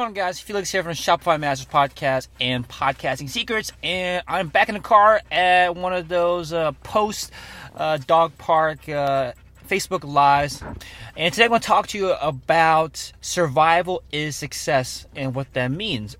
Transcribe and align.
on, 0.00 0.14
guys? 0.14 0.40
Felix 0.40 0.70
here 0.70 0.82
from 0.82 0.92
Shopify 0.92 1.38
Masters 1.38 1.66
Podcast 1.66 2.28
and 2.40 2.66
Podcasting 2.66 3.28
Secrets, 3.28 3.70
and 3.82 4.22
I'm 4.26 4.48
back 4.48 4.70
in 4.70 4.74
the 4.74 4.80
car 4.80 5.20
at 5.30 5.76
one 5.76 5.92
of 5.92 6.08
those 6.08 6.54
uh, 6.54 6.72
post 6.82 7.30
uh, 7.76 7.98
dog 7.98 8.36
park 8.38 8.88
uh, 8.88 9.32
Facebook 9.68 10.02
lives, 10.04 10.62
and 11.16 11.34
today 11.34 11.44
I'm 11.44 11.50
going 11.50 11.60
to 11.60 11.66
talk 11.66 11.88
to 11.88 11.98
you 11.98 12.12
about 12.12 13.12
survival 13.20 14.02
is 14.10 14.36
success 14.36 15.06
and 15.14 15.34
what 15.34 15.52
that 15.52 15.70
means. 15.70 16.16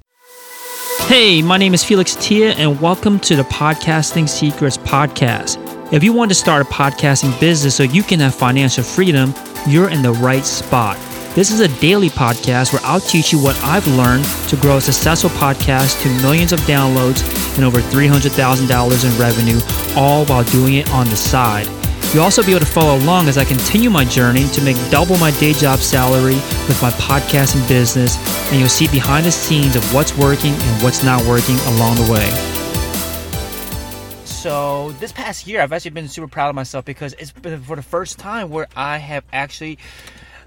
Hey, 1.06 1.40
my 1.40 1.56
name 1.56 1.72
is 1.72 1.82
Felix 1.82 2.14
Thea, 2.14 2.52
and 2.52 2.82
welcome 2.82 3.18
to 3.20 3.34
the 3.34 3.44
Podcasting 3.44 4.28
Secrets 4.28 4.76
Podcast. 4.76 5.56
If 5.90 6.04
you 6.04 6.12
want 6.12 6.30
to 6.30 6.34
start 6.34 6.66
a 6.66 6.68
podcasting 6.68 7.38
business 7.40 7.76
so 7.76 7.84
you 7.84 8.02
can 8.02 8.20
have 8.20 8.34
financial 8.34 8.84
freedom, 8.84 9.32
you're 9.66 9.88
in 9.88 10.02
the 10.02 10.12
right 10.12 10.44
spot. 10.44 10.98
This 11.32 11.52
is 11.52 11.60
a 11.60 11.68
daily 11.80 12.08
podcast 12.08 12.72
where 12.72 12.82
I'll 12.84 12.98
teach 12.98 13.30
you 13.30 13.40
what 13.40 13.56
I've 13.62 13.86
learned 13.86 14.24
to 14.48 14.56
grow 14.56 14.78
a 14.78 14.80
successful 14.80 15.30
podcast 15.30 16.02
to 16.02 16.08
millions 16.22 16.52
of 16.52 16.58
downloads 16.62 17.22
and 17.54 17.64
over 17.64 17.78
$300,000 17.78 18.34
in 18.34 19.20
revenue, 19.20 19.60
all 19.96 20.26
while 20.26 20.42
doing 20.42 20.74
it 20.74 20.90
on 20.90 21.08
the 21.08 21.14
side. 21.14 21.68
You'll 22.12 22.24
also 22.24 22.42
be 22.42 22.50
able 22.50 22.66
to 22.66 22.66
follow 22.66 22.96
along 22.98 23.28
as 23.28 23.38
I 23.38 23.44
continue 23.44 23.90
my 23.90 24.04
journey 24.04 24.48
to 24.48 24.60
make 24.62 24.76
double 24.90 25.16
my 25.18 25.30
day 25.38 25.52
job 25.52 25.78
salary 25.78 26.34
with 26.66 26.82
my 26.82 26.90
podcasting 26.90 27.66
business, 27.68 28.16
and 28.50 28.58
you'll 28.58 28.68
see 28.68 28.88
behind 28.88 29.24
the 29.24 29.30
scenes 29.30 29.76
of 29.76 29.94
what's 29.94 30.16
working 30.18 30.52
and 30.52 30.82
what's 30.82 31.04
not 31.04 31.24
working 31.26 31.54
along 31.76 31.94
the 31.94 32.10
way. 32.10 32.28
So, 34.24 34.90
this 34.98 35.12
past 35.12 35.46
year, 35.46 35.60
I've 35.60 35.72
actually 35.72 35.92
been 35.92 36.08
super 36.08 36.26
proud 36.26 36.48
of 36.48 36.56
myself 36.56 36.84
because 36.84 37.12
it's 37.20 37.30
been 37.30 37.60
for 37.62 37.76
the 37.76 37.82
first 37.82 38.18
time 38.18 38.50
where 38.50 38.66
I 38.74 38.98
have 38.98 39.22
actually 39.32 39.78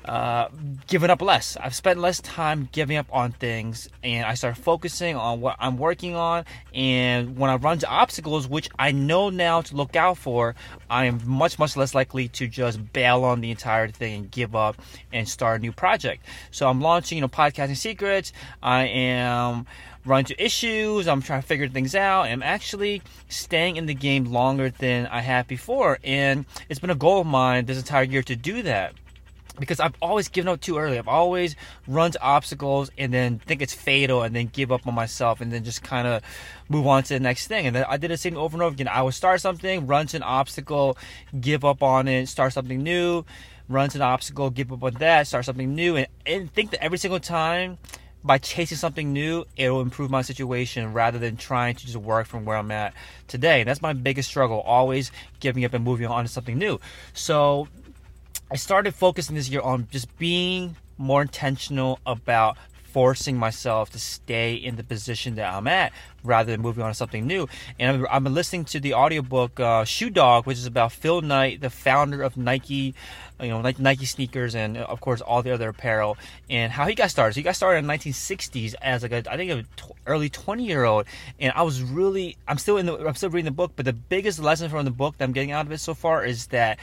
uh, 0.05 0.49
given 0.87 1.09
up 1.09 1.21
less. 1.21 1.57
I've 1.57 1.75
spent 1.75 1.99
less 1.99 2.19
time 2.21 2.67
giving 2.71 2.97
up 2.97 3.07
on 3.11 3.31
things, 3.31 3.89
and 4.03 4.25
I 4.25 4.33
start 4.33 4.57
focusing 4.57 5.15
on 5.15 5.41
what 5.41 5.55
I'm 5.59 5.77
working 5.77 6.15
on. 6.15 6.45
And 6.73 7.37
when 7.37 7.49
I 7.49 7.55
run 7.55 7.79
to 7.79 7.87
obstacles, 7.87 8.47
which 8.47 8.69
I 8.77 8.91
know 8.91 9.29
now 9.29 9.61
to 9.61 9.75
look 9.75 9.95
out 9.95 10.17
for, 10.17 10.55
I 10.89 11.05
am 11.05 11.21
much 11.25 11.57
much 11.57 11.77
less 11.77 11.95
likely 11.95 12.27
to 12.29 12.47
just 12.47 12.93
bail 12.93 13.23
on 13.23 13.41
the 13.41 13.51
entire 13.51 13.87
thing 13.87 14.21
and 14.21 14.31
give 14.31 14.55
up 14.55 14.81
and 15.11 15.27
start 15.27 15.59
a 15.59 15.61
new 15.61 15.71
project. 15.71 16.25
So 16.51 16.67
I'm 16.67 16.81
launching, 16.81 17.17
you 17.17 17.21
know, 17.21 17.27
podcasting 17.27 17.77
secrets. 17.77 18.33
I 18.61 18.85
am 18.85 19.65
run 20.05 20.25
to 20.25 20.43
issues. 20.43 21.07
I'm 21.07 21.21
trying 21.21 21.41
to 21.41 21.47
figure 21.47 21.67
things 21.69 21.95
out. 21.95 22.23
I'm 22.23 22.43
actually 22.43 23.01
staying 23.29 23.77
in 23.77 23.85
the 23.85 23.93
game 23.93 24.25
longer 24.25 24.69
than 24.69 25.07
I 25.07 25.21
have 25.21 25.47
before. 25.47 25.99
And 26.03 26.45
it's 26.67 26.79
been 26.79 26.89
a 26.89 26.95
goal 26.95 27.21
of 27.21 27.27
mine 27.27 27.65
this 27.65 27.77
entire 27.77 28.03
year 28.03 28.23
to 28.23 28.35
do 28.35 28.63
that 28.63 28.93
because 29.59 29.79
I've 29.79 29.95
always 30.01 30.27
given 30.27 30.49
up 30.49 30.61
too 30.61 30.77
early. 30.77 30.97
I've 30.97 31.07
always 31.07 31.55
run 31.87 32.11
to 32.11 32.21
obstacles 32.21 32.89
and 32.97 33.13
then 33.13 33.39
think 33.39 33.61
it's 33.61 33.73
fatal 33.73 34.23
and 34.23 34.35
then 34.35 34.49
give 34.51 34.71
up 34.71 34.87
on 34.87 34.95
myself 34.95 35.41
and 35.41 35.51
then 35.51 35.63
just 35.63 35.83
kind 35.83 36.07
of 36.07 36.23
move 36.69 36.87
on 36.87 37.03
to 37.03 37.13
the 37.13 37.19
next 37.19 37.47
thing. 37.47 37.67
And 37.67 37.75
then 37.75 37.85
I 37.87 37.97
did 37.97 38.11
the 38.11 38.17
same 38.17 38.37
over 38.37 38.55
and 38.55 38.63
over 38.63 38.73
again. 38.73 38.87
I 38.87 39.01
would 39.01 39.13
start 39.13 39.41
something, 39.41 39.85
run 39.85 40.07
to 40.07 40.17
an 40.17 40.23
obstacle, 40.23 40.97
give 41.39 41.63
up 41.63 41.83
on 41.83 42.07
it, 42.07 42.27
start 42.27 42.53
something 42.53 42.81
new, 42.81 43.25
run 43.69 43.89
to 43.89 43.97
an 43.97 44.01
obstacle, 44.01 44.49
give 44.49 44.71
up 44.71 44.83
on 44.83 44.93
that, 44.95 45.27
start 45.27 45.45
something 45.45 45.73
new, 45.75 45.97
and, 45.97 46.07
and 46.25 46.51
think 46.51 46.71
that 46.71 46.83
every 46.83 46.97
single 46.97 47.19
time 47.19 47.77
by 48.23 48.37
chasing 48.37 48.77
something 48.77 49.11
new, 49.11 49.45
it'll 49.57 49.81
improve 49.81 50.09
my 50.09 50.21
situation 50.21 50.93
rather 50.93 51.19
than 51.19 51.35
trying 51.35 51.75
to 51.75 51.85
just 51.85 51.97
work 51.97 52.25
from 52.25 52.45
where 52.45 52.57
I'm 52.57 52.71
at 52.71 52.93
today. 53.27 53.61
And 53.61 53.67
that's 53.67 53.81
my 53.81 53.93
biggest 53.93 54.29
struggle, 54.29 54.61
always 54.61 55.11
giving 55.41 55.65
up 55.65 55.73
and 55.73 55.83
moving 55.83 56.07
on 56.07 56.23
to 56.23 56.29
something 56.29 56.57
new. 56.57 56.79
So 57.13 57.67
I 58.53 58.55
started 58.55 58.93
focusing 58.93 59.35
this 59.35 59.49
year 59.49 59.61
on 59.61 59.87
just 59.89 60.15
being 60.19 60.75
more 60.99 61.23
intentional 61.23 61.97
about 62.05 62.55
forcing 62.83 63.35
myself 63.35 63.89
to 63.89 63.97
stay 63.97 64.53
in 64.53 64.75
the 64.75 64.83
position 64.83 65.33
that 65.35 65.51
I'm 65.51 65.65
at 65.65 65.91
rather 66.23 66.51
than 66.51 66.61
moving 66.61 66.83
on 66.83 66.91
to 66.91 66.93
something 66.93 67.25
new. 67.25 67.47
And 67.79 68.05
I've 68.05 68.23
been 68.23 68.35
listening 68.35 68.65
to 68.65 68.79
the 68.79 68.93
audiobook 68.93 69.59
uh, 69.59 69.85
Shoe 69.85 70.11
Dog, 70.11 70.45
which 70.45 70.59
is 70.59 70.67
about 70.67 70.91
Phil 70.91 71.21
Knight, 71.21 71.61
the 71.61 71.71
founder 71.71 72.21
of 72.21 72.37
Nike, 72.37 72.93
you 73.41 73.47
know, 73.47 73.59
Nike 73.79 74.05
sneakers 74.05 74.53
and 74.53 74.77
of 74.77 75.01
course 75.01 75.19
all 75.19 75.41
the 75.41 75.49
other 75.49 75.69
apparel, 75.69 76.15
and 76.47 76.71
how 76.71 76.85
he 76.85 76.93
got 76.93 77.09
started. 77.09 77.33
So 77.33 77.39
he 77.39 77.43
got 77.43 77.55
started 77.55 77.79
in 77.79 77.87
the 77.87 77.93
1960s 77.93 78.75
as 78.83 79.01
like 79.01 79.13
a, 79.13 79.33
I 79.33 79.35
think 79.35 79.49
a 79.49 79.63
t- 79.63 79.93
early 80.05 80.29
20 80.29 80.63
year 80.63 80.83
old, 80.83 81.07
and 81.39 81.51
I 81.55 81.63
was 81.63 81.81
really, 81.81 82.37
I'm 82.47 82.59
still 82.59 82.77
in 82.77 82.85
the, 82.85 82.99
I'm 82.99 83.15
still 83.15 83.31
reading 83.31 83.45
the 83.45 83.51
book, 83.51 83.71
but 83.75 83.85
the 83.85 83.93
biggest 83.93 84.37
lesson 84.37 84.69
from 84.69 84.85
the 84.85 84.91
book 84.91 85.17
that 85.17 85.23
I'm 85.23 85.33
getting 85.33 85.51
out 85.51 85.65
of 85.65 85.71
it 85.71 85.79
so 85.79 85.95
far 85.95 86.23
is 86.23 86.45
that 86.47 86.77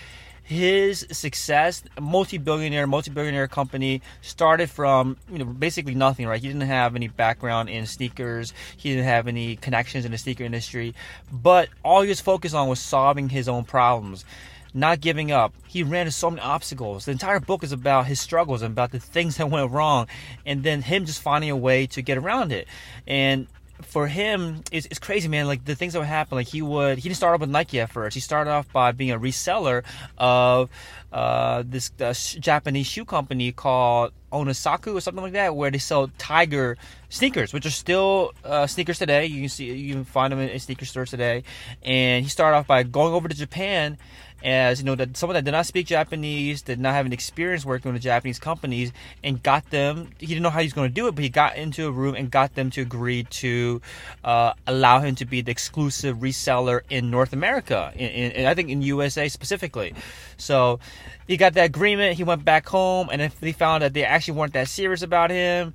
his 0.50 1.06
success, 1.12 1.84
multi-billionaire, 2.00 2.88
multi-billionaire 2.88 3.46
company, 3.46 4.02
started 4.20 4.68
from 4.68 5.16
you 5.30 5.38
know 5.38 5.44
basically 5.44 5.94
nothing. 5.94 6.26
Right? 6.26 6.40
He 6.40 6.48
didn't 6.48 6.62
have 6.62 6.96
any 6.96 7.06
background 7.06 7.68
in 7.68 7.86
sneakers. 7.86 8.52
He 8.76 8.90
didn't 8.90 9.04
have 9.04 9.28
any 9.28 9.54
connections 9.54 10.04
in 10.04 10.10
the 10.10 10.18
sneaker 10.18 10.42
industry. 10.42 10.92
But 11.30 11.68
all 11.84 12.02
he 12.02 12.08
was 12.08 12.20
focused 12.20 12.56
on 12.56 12.68
was 12.68 12.80
solving 12.80 13.28
his 13.28 13.48
own 13.48 13.64
problems 13.64 14.24
not 14.72 15.00
giving 15.00 15.32
up. 15.32 15.52
He 15.66 15.82
ran 15.82 16.02
into 16.02 16.12
so 16.12 16.30
many 16.30 16.42
obstacles. 16.42 17.04
The 17.04 17.10
entire 17.10 17.40
book 17.40 17.64
is 17.64 17.72
about 17.72 18.06
his 18.06 18.20
struggles 18.20 18.62
and 18.62 18.70
about 18.70 18.92
the 18.92 19.00
things 19.00 19.36
that 19.38 19.50
went 19.50 19.72
wrong, 19.72 20.06
and 20.46 20.62
then 20.62 20.80
him 20.82 21.06
just 21.06 21.20
finding 21.20 21.50
a 21.50 21.56
way 21.56 21.88
to 21.88 22.02
get 22.02 22.18
around 22.18 22.52
it. 22.52 22.68
And 23.04 23.48
for 23.84 24.06
him, 24.06 24.62
it's, 24.70 24.86
it's 24.86 24.98
crazy, 24.98 25.28
man. 25.28 25.46
Like 25.46 25.64
the 25.64 25.74
things 25.74 25.92
that 25.92 25.98
would 25.98 26.08
happen, 26.08 26.36
like 26.36 26.48
he 26.48 26.62
would, 26.62 26.98
he 26.98 27.02
didn't 27.08 27.16
start 27.16 27.34
off 27.34 27.40
with 27.40 27.50
Nike 27.50 27.80
at 27.80 27.90
first. 27.90 28.14
He 28.14 28.20
started 28.20 28.50
off 28.50 28.72
by 28.72 28.92
being 28.92 29.10
a 29.10 29.18
reseller 29.18 29.84
of 30.18 30.70
uh, 31.12 31.62
this 31.66 31.90
uh, 32.00 32.12
Japanese 32.12 32.86
shoe 32.86 33.04
company 33.04 33.52
called 33.52 34.12
Onosaku 34.32 34.94
or 34.94 35.00
something 35.00 35.24
like 35.24 35.32
that, 35.32 35.56
where 35.56 35.70
they 35.70 35.78
sell 35.78 36.10
Tiger 36.18 36.76
sneakers, 37.08 37.52
which 37.52 37.66
are 37.66 37.70
still 37.70 38.32
uh, 38.44 38.66
sneakers 38.66 38.98
today. 38.98 39.26
You 39.26 39.40
can 39.40 39.48
see, 39.48 39.72
you 39.72 39.94
can 39.94 40.04
find 40.04 40.32
them 40.32 40.38
in, 40.38 40.48
in 40.50 40.60
sneaker 40.60 40.84
stores 40.84 41.10
today. 41.10 41.42
And 41.82 42.24
he 42.24 42.30
started 42.30 42.56
off 42.56 42.66
by 42.66 42.82
going 42.84 43.12
over 43.12 43.28
to 43.28 43.34
Japan 43.34 43.98
as 44.42 44.80
you 44.80 44.86
know 44.86 44.94
that 44.94 45.16
someone 45.16 45.34
that 45.34 45.44
did 45.44 45.52
not 45.52 45.66
speak 45.66 45.86
Japanese, 45.86 46.62
did 46.62 46.78
not 46.78 46.94
have 46.94 47.06
an 47.06 47.12
experience 47.12 47.64
working 47.64 47.92
with 47.92 48.02
Japanese 48.02 48.38
companies, 48.38 48.92
and 49.22 49.42
got 49.42 49.68
them. 49.70 50.10
He 50.18 50.26
didn't 50.26 50.42
know 50.42 50.50
how 50.50 50.60
he 50.60 50.66
was 50.66 50.72
going 50.72 50.88
to 50.88 50.94
do 50.94 51.08
it, 51.08 51.14
but 51.14 51.24
he 51.24 51.30
got 51.30 51.56
into 51.56 51.86
a 51.86 51.90
room 51.90 52.14
and 52.14 52.30
got 52.30 52.54
them 52.54 52.70
to 52.70 52.82
agree 52.82 53.24
to 53.24 53.80
uh, 54.24 54.54
allow 54.66 55.00
him 55.00 55.14
to 55.16 55.24
be 55.24 55.40
the 55.40 55.50
exclusive 55.50 56.18
reseller 56.18 56.80
in 56.88 57.10
North 57.10 57.32
America, 57.32 57.92
in, 57.96 58.46
I 58.46 58.54
think 58.54 58.70
in 58.70 58.82
USA 58.82 59.28
specifically. 59.28 59.94
So 60.36 60.80
he 61.26 61.36
got 61.36 61.54
that 61.54 61.66
agreement. 61.66 62.16
He 62.16 62.24
went 62.24 62.44
back 62.44 62.66
home, 62.68 63.08
and 63.12 63.20
if 63.22 63.38
he 63.40 63.52
found 63.52 63.82
that 63.82 63.94
they 63.94 64.04
actually 64.04 64.34
weren't 64.38 64.54
that 64.54 64.68
serious 64.68 65.02
about 65.02 65.30
him. 65.30 65.74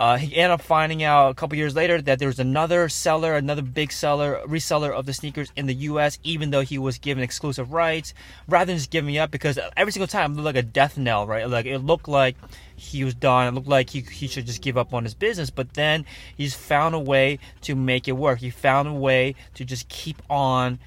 Uh, 0.00 0.16
he 0.16 0.34
ended 0.34 0.52
up 0.52 0.62
finding 0.62 1.02
out 1.02 1.28
a 1.28 1.34
couple 1.34 1.58
years 1.58 1.76
later 1.76 2.00
that 2.00 2.18
there 2.18 2.28
was 2.28 2.38
another 2.38 2.88
seller, 2.88 3.36
another 3.36 3.60
big 3.60 3.92
seller, 3.92 4.40
reseller 4.46 4.90
of 4.90 5.04
the 5.04 5.12
sneakers 5.12 5.52
in 5.56 5.66
the 5.66 5.74
U.S. 5.74 6.18
Even 6.24 6.48
though 6.48 6.62
he 6.62 6.78
was 6.78 6.96
given 6.96 7.22
exclusive 7.22 7.70
rights, 7.70 8.14
rather 8.48 8.64
than 8.64 8.78
just 8.78 8.90
giving 8.90 9.18
up, 9.18 9.30
because 9.30 9.58
every 9.76 9.92
single 9.92 10.06
time 10.06 10.32
it 10.32 10.36
looked 10.36 10.46
like 10.46 10.56
a 10.56 10.62
death 10.62 10.96
knell, 10.96 11.26
right? 11.26 11.46
Like 11.46 11.66
it 11.66 11.80
looked 11.80 12.08
like 12.08 12.36
he 12.76 13.04
was 13.04 13.14
done. 13.14 13.48
It 13.48 13.54
looked 13.54 13.68
like 13.68 13.90
he 13.90 14.00
he 14.00 14.26
should 14.26 14.46
just 14.46 14.62
give 14.62 14.78
up 14.78 14.94
on 14.94 15.04
his 15.04 15.12
business. 15.12 15.50
But 15.50 15.74
then 15.74 16.06
he's 16.34 16.54
found 16.54 16.94
a 16.94 16.98
way 16.98 17.38
to 17.60 17.74
make 17.74 18.08
it 18.08 18.12
work. 18.12 18.38
He 18.38 18.48
found 18.48 18.88
a 18.88 18.94
way 18.94 19.34
to 19.52 19.66
just 19.66 19.90
keep 19.90 20.22
on 20.30 20.78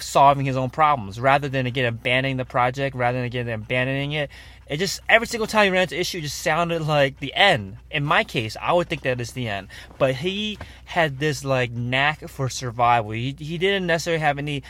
solving 0.00 0.46
his 0.46 0.56
own 0.56 0.70
problems 0.70 1.20
rather 1.20 1.48
than 1.48 1.66
again 1.66 1.84
abandoning 1.84 2.38
the 2.38 2.44
project, 2.44 2.96
rather 2.96 3.18
than 3.18 3.24
again 3.24 3.48
abandoning 3.48 4.12
it. 4.12 4.30
It 4.68 4.76
just 4.76 5.00
every 5.08 5.26
single 5.26 5.46
time 5.46 5.64
he 5.64 5.70
ran 5.70 5.82
into 5.82 5.98
issue, 5.98 6.20
just 6.20 6.42
sounded 6.42 6.82
like 6.82 7.20
the 7.20 7.32
end. 7.34 7.78
In 7.90 8.04
my 8.04 8.24
case, 8.24 8.56
I 8.60 8.72
would 8.72 8.88
think 8.88 9.02
that 9.02 9.20
is 9.20 9.32
the 9.32 9.48
end. 9.48 9.68
But 9.98 10.16
he 10.16 10.58
had 10.84 11.18
this 11.18 11.44
like 11.44 11.70
knack 11.70 12.28
for 12.28 12.48
survival. 12.48 13.12
He 13.12 13.34
he 13.38 13.56
didn't 13.56 13.86
necessarily 13.86 14.20
have 14.20 14.38
any 14.38 14.62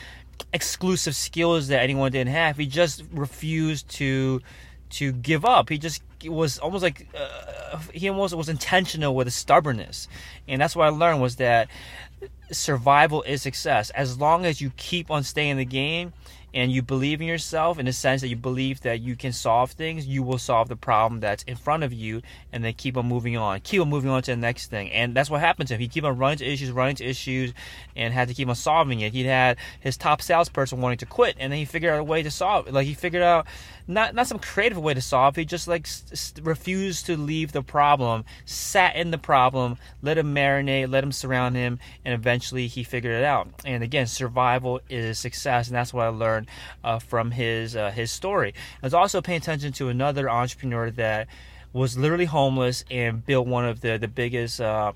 exclusive 0.53 1.17
skills 1.17 1.69
that 1.69 1.83
anyone 1.83 2.13
didn't 2.13 2.33
have. 2.33 2.57
He 2.57 2.67
just 2.67 3.03
refused 3.13 3.89
to 3.97 4.41
to 4.91 5.13
give 5.13 5.45
up. 5.45 5.69
He 5.69 5.79
just 5.79 6.03
was 6.25 6.59
almost 6.59 6.83
like 6.83 7.09
uh, 7.17 7.79
he 7.93 8.09
almost 8.09 8.35
was 8.35 8.49
intentional 8.49 9.15
with 9.15 9.27
his 9.27 9.35
stubbornness, 9.35 10.09
and 10.47 10.61
that's 10.61 10.77
what 10.77 10.87
I 10.87 10.91
learned 10.91 11.21
was 11.21 11.37
that 11.37 11.69
survival 12.51 13.23
is 13.23 13.43
success. 13.43 13.91
As 13.91 14.19
long 14.19 14.47
as 14.47 14.61
you 14.61 14.71
keep 14.77 15.11
on 15.11 15.23
staying 15.23 15.53
in 15.53 15.57
the 15.57 15.65
game 15.65 16.13
and 16.55 16.73
you 16.73 16.81
believe 16.81 17.21
in 17.21 17.27
yourself 17.27 17.79
in 17.79 17.85
the 17.87 17.93
sense 17.93 18.23
that 18.23 18.29
you 18.29 18.37
believe 18.37 18.81
that 18.81 19.01
you 19.01 19.15
can 19.17 19.33
solve 19.33 19.73
things, 19.73 20.07
you 20.07 20.23
will 20.23 20.39
solve 20.39 20.69
the 20.69 20.77
problem 20.77 21.21
that's 21.21 21.43
in 21.43 21.57
front 21.57 21.83
of 21.83 21.93
you 21.93 22.23
and 22.53 22.65
then 22.65 22.73
keep 22.73 22.97
on 22.97 23.07
moving 23.07 23.37
on. 23.37 23.61
Keep 23.61 23.83
on 23.83 23.89
moving 23.89 24.11
on 24.11 24.23
to 24.23 24.31
the 24.31 24.37
next 24.37 24.69
thing. 24.69 24.91
And 24.93 25.15
that's 25.15 25.29
what 25.29 25.41
happened 25.41 25.69
to 25.69 25.75
him. 25.75 25.81
He 25.81 25.89
kept 25.89 26.07
on 26.07 26.17
running 26.17 26.39
to 26.39 26.47
issues, 26.47 26.71
running 26.71 26.97
to 26.97 27.05
issues, 27.05 27.53
and 27.95 28.15
had 28.15 28.29
to 28.29 28.35
keep 28.35 28.49
on 28.49 28.55
solving 28.55 29.01
it. 29.01 29.13
He 29.13 29.25
had 29.25 29.59
his 29.81 29.97
top 29.97 30.23
salesperson 30.23 30.81
wanting 30.81 30.99
to 30.99 31.07
quit, 31.07 31.37
and 31.39 31.53
then 31.53 31.59
he 31.59 31.65
figured 31.67 31.93
out 31.93 32.01
a 32.01 32.05
way 32.05 32.23
to 32.23 32.31
solve 32.31 32.67
it. 32.67 32.73
Like 32.73 32.87
he 32.87 32.95
figured 32.95 33.23
out 33.23 33.47
not 33.87 34.15
not 34.15 34.27
some 34.27 34.39
creative 34.39 34.79
way 34.79 34.95
to 34.95 35.01
solve. 35.01 35.37
He 35.37 35.45
just 35.45 35.67
like 35.67 35.87
refused 36.43 37.07
to 37.07 37.17
leave 37.17 37.53
the 37.53 37.63
problem, 37.63 38.25
sat 38.45 38.97
in 38.97 39.11
the 39.11 39.19
problem, 39.19 39.77
let 40.03 40.19
him 40.19 40.35
marinate, 40.35 40.91
let 40.91 41.05
him 41.05 41.13
surround 41.13 41.57
him, 41.57 41.79
and 42.05 42.15
eventually 42.15 42.38
he 42.41 42.85
figured 42.85 43.13
it 43.13 43.25
out. 43.25 43.49
And 43.65 43.83
again, 43.83 44.07
survival 44.07 44.81
is 44.89 45.19
success, 45.19 45.69
and 45.69 45.77
that's 45.77 45.93
what 45.93 46.07
I 46.07 46.09
learned 46.09 46.49
uh, 46.85 46.99
from 46.99 47.31
his 47.31 47.77
uh, 47.77 47.91
his 47.91 48.11
story. 48.11 48.55
I 48.83 48.87
was 48.87 48.95
also 48.95 49.21
paying 49.21 49.39
attention 49.39 49.73
to 49.75 49.89
another 49.89 50.31
entrepreneur 50.31 50.91
that 50.93 51.29
was 51.73 51.99
literally 51.99 52.25
homeless 52.25 52.85
and 52.91 53.25
built 53.25 53.47
one 53.47 53.65
of 53.65 53.81
the 53.81 53.99
the 53.99 54.09
biggest. 54.09 54.61
Uh, 54.61 54.93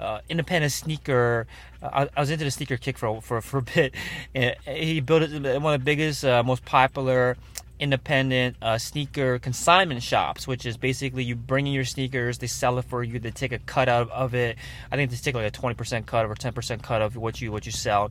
uh, 0.00 0.20
independent 0.28 0.72
sneaker. 0.72 1.48
Uh, 1.82 1.88
I, 1.92 2.08
I, 2.16 2.20
was 2.20 2.30
into 2.30 2.44
the 2.44 2.52
sneaker 2.52 2.76
kick 2.76 2.96
for 2.96 3.20
for, 3.20 3.40
for 3.40 3.58
a 3.58 3.62
bit. 3.62 3.94
And 4.34 4.54
he 4.64 5.00
built 5.00 5.22
it, 5.22 5.60
one 5.60 5.74
of 5.74 5.80
the 5.80 5.84
biggest, 5.84 6.24
uh, 6.24 6.42
most 6.44 6.64
popular 6.64 7.36
independent 7.80 8.56
uh, 8.60 8.78
sneaker 8.78 9.38
consignment 9.38 10.02
shops, 10.02 10.46
which 10.46 10.66
is 10.66 10.76
basically 10.76 11.24
you 11.24 11.36
bring 11.36 11.66
in 11.66 11.72
your 11.72 11.84
sneakers, 11.84 12.38
they 12.38 12.46
sell 12.46 12.78
it 12.78 12.84
for 12.84 13.02
you, 13.02 13.18
they 13.18 13.30
take 13.30 13.52
a 13.52 13.58
cut 13.58 13.88
out 13.88 14.10
of 14.10 14.34
it. 14.34 14.56
I 14.90 14.96
think 14.96 15.10
they 15.10 15.16
take 15.16 15.34
like 15.34 15.46
a 15.46 15.50
twenty 15.50 15.74
percent 15.74 16.06
cut 16.06 16.26
or 16.26 16.34
ten 16.34 16.52
percent 16.52 16.82
cut 16.82 17.02
of 17.02 17.16
what 17.16 17.40
you 17.40 17.52
what 17.52 17.66
you 17.66 17.72
sell. 17.72 18.10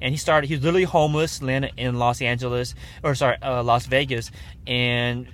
And 0.00 0.12
he 0.12 0.16
started. 0.16 0.48
He 0.48 0.54
was 0.54 0.64
literally 0.64 0.84
homeless, 0.84 1.42
landed 1.42 1.72
in 1.76 1.98
Los 1.98 2.22
Angeles 2.22 2.74
or 3.02 3.14
sorry, 3.14 3.36
uh, 3.42 3.62
Las 3.62 3.86
Vegas, 3.86 4.30
and 4.66 5.26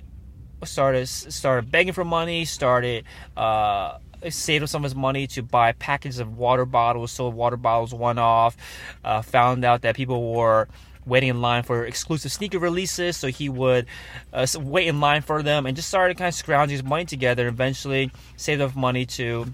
started 0.63 1.07
started 1.07 1.71
begging 1.71 1.93
for 1.93 2.05
money. 2.05 2.45
Started. 2.45 3.05
Uh, 3.35 3.99
saved 4.29 4.67
some 4.67 4.83
of 4.83 4.85
his 4.85 4.95
money 4.95 5.27
to 5.27 5.43
buy 5.43 5.71
packages 5.73 6.17
of 6.17 6.35
water 6.35 6.65
bottles, 6.65 7.11
sold 7.11 7.35
water 7.35 7.57
bottles 7.57 7.93
one 7.93 8.17
off. 8.17 8.57
Uh, 9.03 9.21
found 9.21 9.63
out 9.63 9.83
that 9.83 9.95
people 9.95 10.33
were 10.33 10.67
waiting 11.05 11.29
in 11.29 11.41
line 11.41 11.63
for 11.63 11.85
exclusive 11.85 12.31
sneaker 12.31 12.59
releases, 12.59 13.17
so 13.17 13.27
he 13.27 13.49
would 13.49 13.85
uh, 14.33 14.47
wait 14.57 14.87
in 14.87 14.99
line 14.99 15.21
for 15.21 15.43
them 15.43 15.65
and 15.65 15.75
just 15.75 15.87
started 15.87 16.17
kind 16.17 16.29
of 16.29 16.35
scrounging 16.35 16.73
his 16.73 16.83
money 16.83 17.05
together. 17.05 17.47
Eventually, 17.47 18.11
saved 18.37 18.61
enough 18.61 18.75
money 18.75 19.05
to 19.05 19.45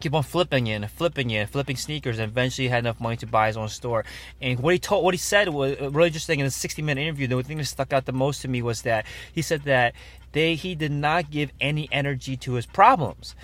keep 0.00 0.14
on 0.14 0.22
flipping 0.22 0.66
it 0.66 0.76
and 0.76 0.90
flipping 0.90 1.30
it, 1.30 1.48
flipping 1.48 1.76
sneakers, 1.76 2.18
and 2.18 2.30
eventually 2.30 2.68
had 2.68 2.80
enough 2.80 3.00
money 3.00 3.16
to 3.18 3.26
buy 3.26 3.46
his 3.46 3.56
own 3.56 3.68
store. 3.68 4.04
And 4.40 4.58
what 4.58 4.72
he 4.72 4.78
told, 4.78 5.04
what 5.04 5.14
he 5.14 5.18
said 5.18 5.48
was 5.50 5.78
really 5.80 6.08
interesting 6.08 6.40
in 6.40 6.46
a 6.46 6.50
60 6.50 6.82
minute 6.82 7.02
interview. 7.02 7.26
The 7.26 7.42
thing 7.42 7.58
that 7.58 7.66
stuck 7.66 7.92
out 7.92 8.06
the 8.06 8.12
most 8.12 8.42
to 8.42 8.48
me 8.48 8.62
was 8.62 8.82
that 8.82 9.06
he 9.32 9.42
said 9.42 9.62
that 9.64 9.94
they 10.32 10.54
he 10.54 10.74
did 10.74 10.92
not 10.92 11.30
give 11.30 11.50
any 11.60 11.88
energy 11.92 12.36
to 12.38 12.54
his 12.54 12.66
problems 12.66 13.34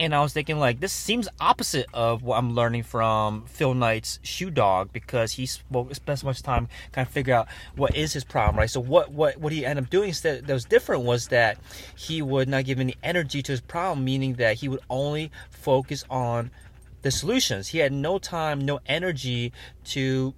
and 0.00 0.14
I 0.14 0.22
was 0.22 0.32
thinking 0.32 0.58
like 0.58 0.80
this 0.80 0.94
seems 0.94 1.28
opposite 1.38 1.86
of 1.92 2.22
what 2.22 2.38
I'm 2.38 2.54
learning 2.54 2.84
from 2.84 3.44
Phil 3.44 3.74
Knight's 3.74 4.18
Shoe 4.22 4.50
Dog 4.50 4.92
because 4.94 5.32
he 5.32 5.44
spoke 5.44 5.94
spent 5.94 6.18
so 6.18 6.26
much 6.26 6.42
time 6.42 6.68
kind 6.92 7.06
of 7.06 7.12
figure 7.12 7.34
out 7.34 7.48
what 7.76 7.94
is 7.94 8.14
his 8.14 8.24
problem, 8.24 8.58
right? 8.58 8.70
So 8.70 8.80
what 8.80 9.12
what 9.12 9.36
what 9.36 9.52
he 9.52 9.66
ended 9.66 9.84
up 9.84 9.90
doing 9.90 10.08
instead 10.08 10.46
that 10.46 10.52
was 10.52 10.64
different 10.64 11.04
was 11.04 11.28
that 11.28 11.58
he 11.96 12.22
would 12.22 12.48
not 12.48 12.64
give 12.64 12.80
any 12.80 12.94
energy 13.04 13.42
to 13.42 13.52
his 13.52 13.60
problem, 13.60 14.02
meaning 14.02 14.34
that 14.34 14.56
he 14.56 14.68
would 14.68 14.80
only 14.88 15.30
focus 15.50 16.02
on 16.08 16.50
the 17.02 17.10
solutions. 17.10 17.68
He 17.68 17.78
had 17.78 17.92
no 17.92 18.18
time, 18.18 18.64
no 18.64 18.80
energy 18.86 19.52
to 19.84 20.34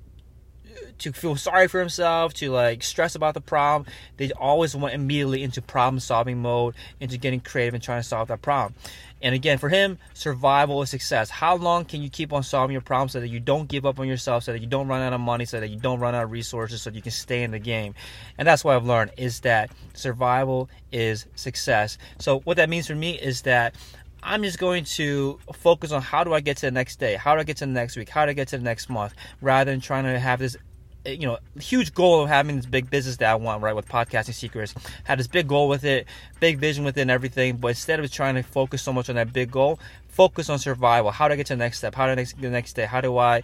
to 0.99 1.13
feel 1.13 1.37
sorry 1.37 1.69
for 1.69 1.79
himself, 1.79 2.35
to 2.35 2.51
like 2.51 2.83
stress 2.83 3.15
about 3.15 3.35
the 3.35 3.41
problem. 3.41 3.91
They 4.17 4.33
always 4.33 4.75
went 4.75 4.95
immediately 4.95 5.43
into 5.43 5.63
problem 5.63 6.01
solving 6.01 6.43
mode, 6.43 6.75
into 7.01 7.19
getting 7.19 7.41
creative 7.41 7.75
and 7.75 7.83
trying 7.83 8.03
to 8.03 8.09
solve 8.09 8.29
that 8.29 8.43
problem. 8.43 8.75
And 9.23 9.35
again, 9.35 9.59
for 9.59 9.69
him, 9.69 9.99
survival 10.15 10.83
is 10.83 10.91
success. 10.91 11.31
How 11.31 11.57
long 11.57 11.85
can 11.85 12.03
you 12.03 12.11
keep 12.11 12.33
on 12.33 12.43
solving 12.43 12.73
your 12.73 12.83
problems 12.83 13.13
so 13.13 13.21
that 13.21 13.29
you 13.29 13.41
don't 13.41 13.69
give 13.69 13.87
up 13.87 14.01
on 14.01 14.09
yourself, 14.09 14.43
so 14.43 14.53
that 14.53 14.61
you 14.61 14.67
don't 14.67 14.89
run 14.89 15.01
out 15.01 15.13
of 15.13 15.21
money, 15.21 15.45
so 15.45 15.61
that 15.61 15.69
you 15.69 15.79
don't 15.79 16.01
run 16.01 16.15
out 16.15 16.25
of 16.25 16.33
resources, 16.33 16.83
so 16.83 16.91
that 16.91 16.97
you 16.97 17.03
can 17.03 17.13
stay 17.13 17.43
in 17.43 17.53
the 17.53 17.59
game? 17.59 17.95
And 18.37 18.49
that's 18.49 18.65
what 18.65 18.75
I've 18.75 18.85
learned 18.85 19.13
is 19.17 19.41
that 19.41 19.71
survival 19.95 20.69
is 20.91 21.27
success. 21.37 21.99
So 22.19 22.41
what 22.41 22.57
that 22.57 22.69
means 22.69 22.89
for 22.89 22.97
me 22.97 23.13
is 23.13 23.43
that 23.43 23.77
I'm 24.25 24.43
just 24.43 24.59
going 24.59 24.85
to 24.85 25.39
focus 25.53 25.91
on 25.93 26.03
how 26.03 26.25
do 26.25 26.33
I 26.33 26.41
get 26.41 26.57
to 26.59 26.67
the 26.67 26.71
next 26.71 27.01
day, 27.01 27.15
how 27.15 27.35
do 27.35 27.41
I 27.41 27.45
get 27.45 27.57
to 27.59 27.67
the 27.67 27.73
next 27.73 27.97
week, 27.97 28.09
how 28.09 28.25
do 28.25 28.31
I 28.31 28.35
get 28.35 28.49
to 28.49 28.59
the 28.59 28.65
next 28.65 28.89
month, 28.89 29.15
rather 29.41 29.71
than 29.71 29.81
trying 29.81 30.05
to 30.05 30.19
have 30.19 30.39
this 30.39 30.57
you 31.05 31.27
know, 31.27 31.39
huge 31.59 31.95
goal 31.95 32.23
of 32.23 32.29
having 32.29 32.57
this 32.57 32.67
big 32.67 32.89
business 32.91 33.17
that 33.17 33.31
I 33.31 33.35
want, 33.35 33.63
right, 33.63 33.75
with 33.75 33.89
podcasting 33.89 34.35
secrets. 34.35 34.75
Had 35.05 35.19
this 35.19 35.27
big 35.27 35.49
goal 35.49 35.69
with 35.69 35.85
it, 35.85 36.07
big 36.41 36.59
vision 36.59 36.85
within 36.85 37.11
everything, 37.11 37.57
but 37.57 37.69
instead 37.69 37.99
of 38.01 38.11
trying 38.11 38.37
to 38.37 38.43
focus 38.43 38.83
so 38.83 38.93
much 38.93 39.09
on 39.09 39.17
that 39.17 39.33
big 39.33 39.51
goal, 39.51 39.79
focus 40.09 40.49
on 40.51 40.59
survival. 40.59 41.11
How 41.11 41.27
do 41.27 41.35
I 41.35 41.37
get 41.37 41.47
to 41.47 41.55
the 41.55 41.59
next 41.59 41.79
step? 41.79 41.95
How 41.95 42.07
do 42.07 42.13
I 42.13 42.25
get 42.25 42.41
the 42.41 42.51
next 42.51 42.75
day? 42.75 42.85
How 42.85 43.01
do 43.01 43.17
I 43.19 43.43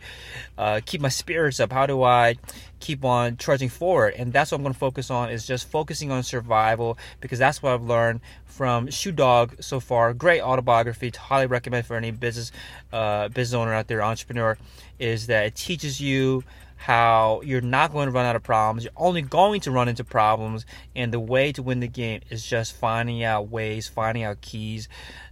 uh, 0.56 0.80
keep 0.84 1.00
my 1.00 1.08
spirits 1.08 1.60
up? 1.60 1.72
How 1.72 1.86
do 1.86 2.02
I 2.02 2.36
keep 2.78 3.04
on 3.04 3.36
trudging 3.36 3.70
forward? 3.70 4.14
And 4.16 4.32
that's 4.32 4.52
what 4.52 4.58
I'm 4.58 4.62
going 4.62 4.74
to 4.74 4.78
focus 4.78 5.10
on 5.10 5.30
is 5.30 5.46
just 5.46 5.68
focusing 5.68 6.12
on 6.12 6.22
survival 6.22 6.98
because 7.20 7.38
that's 7.38 7.62
what 7.62 7.72
I've 7.72 7.82
learned 7.82 8.20
from 8.44 8.90
Shoe 8.90 9.12
Dog 9.12 9.56
so 9.60 9.80
far. 9.80 10.12
Great 10.12 10.42
autobiography. 10.42 11.10
Highly 11.10 11.46
recommend 11.46 11.86
for 11.86 11.96
any 11.96 12.10
business 12.10 12.52
uh, 12.92 13.28
business 13.28 13.54
owner 13.54 13.72
out 13.72 13.88
there, 13.88 14.02
entrepreneur, 14.02 14.58
is 14.98 15.26
that 15.28 15.46
it 15.46 15.54
teaches 15.54 16.00
you 16.00 16.44
how 16.78 17.42
you're 17.44 17.60
not 17.60 17.92
going 17.92 18.06
to 18.06 18.12
run 18.12 18.24
out 18.24 18.36
of 18.36 18.42
problems. 18.42 18.84
You're 18.84 18.92
only 18.96 19.20
going 19.20 19.60
to 19.62 19.70
run 19.70 19.88
into 19.88 20.04
problems. 20.04 20.64
And 20.94 21.12
the 21.12 21.20
way 21.20 21.52
to 21.52 21.62
win 21.62 21.80
the 21.80 21.88
game 21.88 22.20
is 22.30 22.46
just 22.46 22.74
finding 22.74 23.22
out 23.24 23.50
ways, 23.50 23.88
finding 23.88 24.22
out 24.22 24.40
keys 24.40 24.88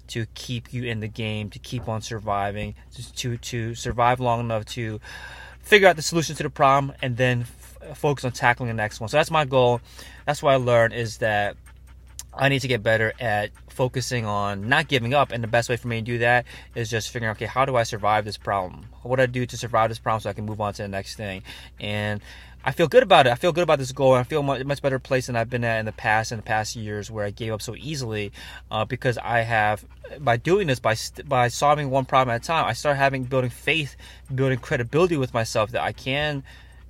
to 0.08 0.26
keep 0.34 0.72
you 0.72 0.84
in 0.84 1.00
the 1.00 1.08
game, 1.08 1.48
to 1.50 1.58
keep 1.58 1.88
on 1.88 2.02
surviving, 2.02 2.74
to, 3.14 3.36
to 3.38 3.74
survive 3.74 4.20
long 4.20 4.40
enough 4.40 4.64
to 4.66 5.00
figure 5.60 5.88
out 5.88 5.96
the 5.96 6.02
solution 6.02 6.34
to 6.36 6.42
the 6.42 6.50
problem 6.50 6.92
and 7.00 7.16
then 7.16 7.42
f- 7.42 7.96
focus 7.96 8.24
on 8.24 8.32
tackling 8.32 8.68
the 8.68 8.74
next 8.74 9.00
one. 9.00 9.08
So 9.08 9.16
that's 9.16 9.30
my 9.30 9.44
goal. 9.44 9.80
That's 10.24 10.42
what 10.42 10.52
I 10.52 10.56
learned 10.56 10.94
is 10.94 11.18
that 11.18 11.56
I 12.36 12.48
need 12.48 12.60
to 12.60 12.68
get 12.68 12.82
better 12.82 13.12
at 13.18 13.50
focusing 13.68 14.26
on 14.26 14.68
not 14.68 14.88
giving 14.88 15.14
up. 15.14 15.32
And 15.32 15.42
the 15.42 15.48
best 15.48 15.68
way 15.68 15.76
for 15.76 15.88
me 15.88 16.00
to 16.00 16.02
do 16.02 16.18
that 16.18 16.44
is 16.74 16.90
just 16.90 17.10
figuring 17.10 17.30
out, 17.30 17.36
okay, 17.36 17.46
how 17.46 17.64
do 17.64 17.76
I 17.76 17.82
survive 17.82 18.24
this 18.24 18.36
problem? 18.36 18.86
What 19.02 19.16
do 19.16 19.22
I 19.22 19.26
do 19.26 19.46
to 19.46 19.56
survive 19.56 19.90
this 19.90 19.98
problem 19.98 20.20
so 20.20 20.30
I 20.30 20.32
can 20.34 20.44
move 20.44 20.60
on 20.60 20.74
to 20.74 20.82
the 20.82 20.88
next 20.88 21.16
thing? 21.16 21.42
And 21.80 22.20
I 22.64 22.72
feel 22.72 22.88
good 22.88 23.04
about 23.04 23.26
it. 23.26 23.30
I 23.30 23.36
feel 23.36 23.52
good 23.52 23.62
about 23.62 23.78
this 23.78 23.92
goal. 23.92 24.14
I 24.14 24.24
feel 24.24 24.42
much, 24.42 24.64
much 24.64 24.82
better 24.82 24.98
place 24.98 25.26
than 25.26 25.36
I've 25.36 25.48
been 25.48 25.64
at 25.64 25.78
in 25.78 25.86
the 25.86 25.92
past, 25.92 26.32
in 26.32 26.38
the 26.38 26.42
past 26.42 26.74
years 26.74 27.10
where 27.10 27.24
I 27.24 27.30
gave 27.30 27.52
up 27.52 27.62
so 27.62 27.76
easily 27.76 28.32
uh, 28.70 28.84
because 28.84 29.18
I 29.18 29.40
have, 29.40 29.84
by 30.18 30.36
doing 30.36 30.66
this, 30.66 30.80
by, 30.80 30.96
by 31.26 31.48
solving 31.48 31.90
one 31.90 32.06
problem 32.06 32.34
at 32.34 32.42
a 32.42 32.44
time, 32.44 32.66
I 32.66 32.72
start 32.72 32.96
having, 32.96 33.24
building 33.24 33.50
faith, 33.50 33.96
building 34.34 34.58
credibility 34.58 35.16
with 35.16 35.32
myself 35.32 35.70
that 35.70 35.82
I 35.82 35.92
can 35.92 36.42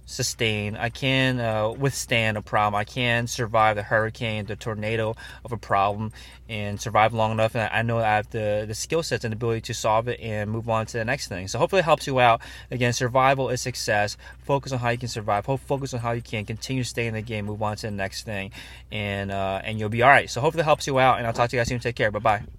sustain. 0.06 0.76
I 0.76 0.88
can 0.88 1.41
uh, 1.41 1.70
withstand 1.70 2.37
a 2.37 2.43
problem. 2.43 2.79
I 2.79 2.85
can 2.85 3.26
survive 3.26 3.76
the 3.76 3.82
hurricane, 3.82 4.47
the 4.47 4.56
tornado 4.56 5.17
of 5.44 5.53
a 5.53 5.56
problem, 5.56 6.12
and 6.49 6.81
survive 6.81 7.12
long 7.12 7.32
enough. 7.32 7.55
And 7.55 7.69
I 7.73 7.82
know 7.82 7.99
I 7.99 8.17
have 8.17 8.31
the, 8.31 8.64
the 8.67 8.75
skill 8.75 9.03
sets 9.03 9.25
and 9.25 9.35
ability 9.35 9.62
to 9.62 9.75
solve 9.75 10.08
it 10.08 10.20
and 10.20 10.50
move 10.50 10.69
on 10.69 10.87
to 10.87 10.99
the 10.99 11.05
next 11.05 11.29
thing. 11.29 11.49
So 11.49 11.58
hopefully 11.58 11.81
it 11.81 11.85
helps 11.85 12.06
you 12.06 12.20
out. 12.20 12.41
Again, 12.70 12.93
survival 12.93 13.50
is 13.50 13.61
success. 13.61 14.17
Focus 14.38 14.73
on 14.73 14.79
how 14.79 14.91
you 14.91 14.99
can 14.99 15.08
survive. 15.08 15.44
Focus 15.44 15.93
on 15.93 16.00
how 16.00 16.12
you 16.12 16.23
can 16.23 16.44
continue 16.44 16.85
to 16.85 16.88
stay 16.88 17.06
in 17.06 17.14
the 17.14 17.23
game, 17.23 17.47
move 17.47 17.62
on 17.62 17.76
to 17.76 17.87
the 17.87 17.91
next 17.91 18.23
thing, 18.23 18.52
and 18.93 19.31
uh, 19.31 19.61
and 19.64 19.79
you'll 19.79 19.88
be 19.88 20.02
all 20.02 20.11
right. 20.11 20.31
So 20.31 20.41
hopefully 20.41 20.62
it 20.62 20.64
helps 20.64 20.87
you 20.87 20.99
out. 20.99 21.19
And 21.19 21.26
I'll 21.26 21.32
talk 21.32 21.50
to 21.50 21.56
you 21.56 21.61
guys 21.61 21.69
soon. 21.69 21.81
Take 21.81 21.97
care. 21.97 22.11
Bye 22.11 22.19
bye. 22.20 22.47